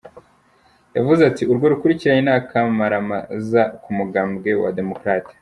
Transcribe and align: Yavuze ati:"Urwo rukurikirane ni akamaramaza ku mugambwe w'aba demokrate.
Yavuze 0.97 1.21
ati:"Urwo 1.29 1.65
rukurikirane 1.71 2.21
ni 2.27 2.31
akamaramaza 2.39 3.61
ku 3.81 3.89
mugambwe 3.97 4.49
w'aba 4.59 4.77
demokrate. 4.79 5.33